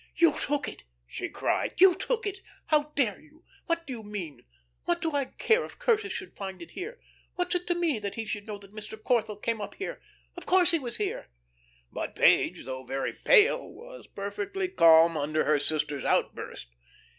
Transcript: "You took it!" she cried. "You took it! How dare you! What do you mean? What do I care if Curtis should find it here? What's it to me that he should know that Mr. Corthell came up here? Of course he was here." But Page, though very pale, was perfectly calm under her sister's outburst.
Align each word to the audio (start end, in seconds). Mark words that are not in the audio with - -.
"You 0.15 0.35
took 0.39 0.67
it!" 0.67 0.83
she 1.05 1.29
cried. 1.29 1.75
"You 1.77 1.93
took 1.93 2.25
it! 2.25 2.39
How 2.65 2.89
dare 2.95 3.19
you! 3.21 3.43
What 3.67 3.85
do 3.85 3.93
you 3.93 4.01
mean? 4.01 4.41
What 4.85 4.99
do 4.99 5.11
I 5.11 5.25
care 5.25 5.63
if 5.63 5.77
Curtis 5.77 6.11
should 6.11 6.35
find 6.35 6.59
it 6.59 6.71
here? 6.71 6.99
What's 7.35 7.53
it 7.53 7.67
to 7.67 7.75
me 7.75 7.99
that 7.99 8.15
he 8.15 8.25
should 8.25 8.47
know 8.47 8.57
that 8.57 8.73
Mr. 8.73 8.97
Corthell 8.99 9.35
came 9.39 9.61
up 9.61 9.75
here? 9.75 10.01
Of 10.35 10.47
course 10.47 10.71
he 10.71 10.79
was 10.79 10.97
here." 10.97 11.27
But 11.91 12.15
Page, 12.15 12.65
though 12.65 12.83
very 12.83 13.13
pale, 13.13 13.69
was 13.71 14.07
perfectly 14.07 14.69
calm 14.69 15.15
under 15.15 15.43
her 15.43 15.59
sister's 15.59 16.03
outburst. 16.03 16.69